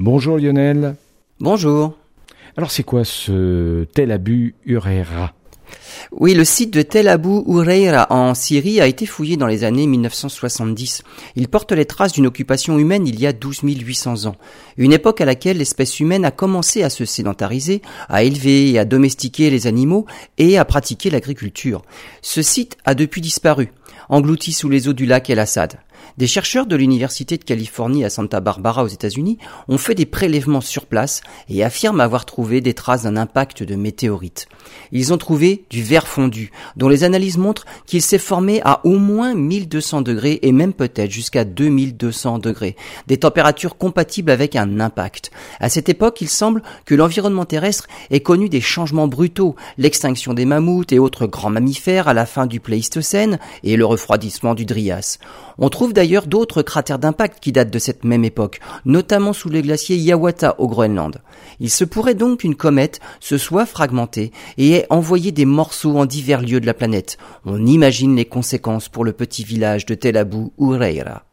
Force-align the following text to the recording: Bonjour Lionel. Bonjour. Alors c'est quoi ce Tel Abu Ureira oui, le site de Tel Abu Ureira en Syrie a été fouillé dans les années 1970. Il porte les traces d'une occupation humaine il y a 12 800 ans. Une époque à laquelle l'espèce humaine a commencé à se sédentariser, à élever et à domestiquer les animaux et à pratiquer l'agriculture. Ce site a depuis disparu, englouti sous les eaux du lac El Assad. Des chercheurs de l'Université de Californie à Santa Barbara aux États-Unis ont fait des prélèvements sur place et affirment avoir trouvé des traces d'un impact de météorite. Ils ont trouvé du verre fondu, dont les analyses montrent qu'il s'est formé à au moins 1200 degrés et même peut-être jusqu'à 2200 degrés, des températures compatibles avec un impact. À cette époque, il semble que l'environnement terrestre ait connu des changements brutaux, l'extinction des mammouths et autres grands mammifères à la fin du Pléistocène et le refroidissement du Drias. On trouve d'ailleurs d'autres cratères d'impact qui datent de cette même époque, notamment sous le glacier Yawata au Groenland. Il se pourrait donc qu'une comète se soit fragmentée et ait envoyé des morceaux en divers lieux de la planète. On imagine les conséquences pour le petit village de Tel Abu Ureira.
Bonjour 0.00 0.38
Lionel. 0.38 0.94
Bonjour. 1.40 1.98
Alors 2.56 2.70
c'est 2.70 2.84
quoi 2.84 3.04
ce 3.04 3.82
Tel 3.94 4.12
Abu 4.12 4.54
Ureira 4.64 5.34
oui, 6.12 6.32
le 6.32 6.44
site 6.44 6.72
de 6.72 6.80
Tel 6.80 7.08
Abu 7.08 7.42
Ureira 7.46 8.06
en 8.08 8.32
Syrie 8.32 8.80
a 8.80 8.86
été 8.86 9.04
fouillé 9.04 9.36
dans 9.36 9.46
les 9.46 9.64
années 9.64 9.86
1970. 9.86 11.02
Il 11.36 11.48
porte 11.48 11.72
les 11.72 11.84
traces 11.84 12.12
d'une 12.12 12.26
occupation 12.26 12.78
humaine 12.78 13.06
il 13.06 13.20
y 13.20 13.26
a 13.26 13.34
12 13.34 13.60
800 13.62 14.24
ans. 14.24 14.36
Une 14.78 14.94
époque 14.94 15.20
à 15.20 15.26
laquelle 15.26 15.58
l'espèce 15.58 16.00
humaine 16.00 16.24
a 16.24 16.30
commencé 16.30 16.82
à 16.82 16.88
se 16.88 17.04
sédentariser, 17.04 17.82
à 18.08 18.22
élever 18.22 18.70
et 18.70 18.78
à 18.78 18.86
domestiquer 18.86 19.50
les 19.50 19.66
animaux 19.66 20.06
et 20.38 20.56
à 20.56 20.64
pratiquer 20.64 21.10
l'agriculture. 21.10 21.82
Ce 22.22 22.40
site 22.40 22.78
a 22.86 22.94
depuis 22.94 23.20
disparu, 23.20 23.70
englouti 24.08 24.52
sous 24.52 24.70
les 24.70 24.88
eaux 24.88 24.94
du 24.94 25.04
lac 25.04 25.28
El 25.28 25.40
Assad. 25.40 25.78
Des 26.16 26.26
chercheurs 26.26 26.66
de 26.66 26.76
l'Université 26.76 27.36
de 27.36 27.44
Californie 27.44 28.04
à 28.04 28.10
Santa 28.10 28.40
Barbara 28.40 28.84
aux 28.84 28.88
États-Unis 28.88 29.38
ont 29.68 29.78
fait 29.78 29.94
des 29.94 30.06
prélèvements 30.06 30.60
sur 30.60 30.86
place 30.86 31.20
et 31.48 31.62
affirment 31.62 32.00
avoir 32.00 32.24
trouvé 32.24 32.60
des 32.60 32.74
traces 32.74 33.02
d'un 33.02 33.16
impact 33.16 33.62
de 33.62 33.74
météorite. 33.74 34.48
Ils 34.92 35.12
ont 35.12 35.18
trouvé 35.18 35.64
du 35.70 35.82
verre 35.82 36.08
fondu, 36.08 36.50
dont 36.76 36.88
les 36.88 37.04
analyses 37.04 37.38
montrent 37.38 37.66
qu'il 37.86 38.02
s'est 38.02 38.18
formé 38.18 38.60
à 38.64 38.80
au 38.84 38.98
moins 38.98 39.34
1200 39.34 40.02
degrés 40.02 40.38
et 40.42 40.52
même 40.52 40.72
peut-être 40.72 41.10
jusqu'à 41.10 41.44
2200 41.44 42.38
degrés, 42.38 42.76
des 43.06 43.18
températures 43.18 43.76
compatibles 43.76 44.30
avec 44.30 44.56
un 44.56 44.80
impact. 44.80 45.30
À 45.60 45.68
cette 45.68 45.88
époque, 45.88 46.20
il 46.20 46.28
semble 46.28 46.62
que 46.84 46.94
l'environnement 46.94 47.44
terrestre 47.44 47.86
ait 48.10 48.20
connu 48.20 48.48
des 48.48 48.60
changements 48.60 49.08
brutaux, 49.08 49.56
l'extinction 49.76 50.34
des 50.34 50.44
mammouths 50.44 50.92
et 50.92 50.98
autres 50.98 51.26
grands 51.26 51.50
mammifères 51.50 52.08
à 52.08 52.14
la 52.14 52.26
fin 52.26 52.46
du 52.46 52.60
Pléistocène 52.60 53.38
et 53.62 53.76
le 53.76 53.84
refroidissement 53.84 54.54
du 54.54 54.64
Drias. 54.64 55.18
On 55.58 55.68
trouve 55.70 55.92
d'ailleurs 55.98 56.28
d'autres 56.28 56.62
cratères 56.62 57.00
d'impact 57.00 57.40
qui 57.40 57.50
datent 57.50 57.72
de 57.72 57.78
cette 57.80 58.04
même 58.04 58.24
époque, 58.24 58.60
notamment 58.84 59.32
sous 59.32 59.48
le 59.48 59.62
glacier 59.62 59.96
Yawata 59.96 60.54
au 60.58 60.68
Groenland. 60.68 61.20
Il 61.58 61.70
se 61.70 61.82
pourrait 61.82 62.14
donc 62.14 62.38
qu'une 62.38 62.54
comète 62.54 63.00
se 63.18 63.36
soit 63.36 63.66
fragmentée 63.66 64.30
et 64.58 64.74
ait 64.74 64.86
envoyé 64.90 65.32
des 65.32 65.44
morceaux 65.44 65.98
en 65.98 66.06
divers 66.06 66.40
lieux 66.40 66.60
de 66.60 66.66
la 66.66 66.74
planète. 66.74 67.18
On 67.44 67.66
imagine 67.66 68.14
les 68.14 68.26
conséquences 68.26 68.88
pour 68.88 69.04
le 69.04 69.12
petit 69.12 69.42
village 69.42 69.86
de 69.86 69.96
Tel 69.96 70.16
Abu 70.16 70.52
Ureira. 70.60 71.27